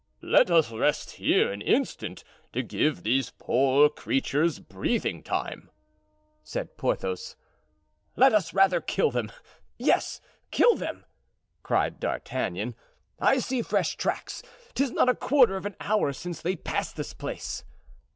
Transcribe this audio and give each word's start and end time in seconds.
"Let 0.23 0.49
us 0.49 0.71
rest 0.71 1.11
here 1.17 1.51
an 1.51 1.61
instant 1.61 2.23
to 2.53 2.63
give 2.63 3.03
these 3.03 3.33
poor 3.37 3.87
creatures 3.87 4.57
breathing 4.57 5.21
time," 5.21 5.69
said 6.43 6.75
Porthos. 6.75 7.35
"Let 8.15 8.33
us 8.33 8.51
rather 8.51 8.81
kill 8.81 9.11
them! 9.11 9.31
yes, 9.77 10.19
kill 10.49 10.73
them!" 10.75 11.05
cried 11.61 11.99
D'Artagnan; 11.99 12.73
"I 13.19 13.37
see 13.37 13.61
fresh 13.61 13.95
tracks; 13.95 14.41
'tis 14.73 14.89
not 14.89 15.07
a 15.07 15.13
quarter 15.13 15.55
of 15.55 15.67
an 15.67 15.75
hour 15.79 16.13
since 16.13 16.41
they 16.41 16.55
passed 16.55 16.95
this 16.95 17.13
place." 17.13 17.63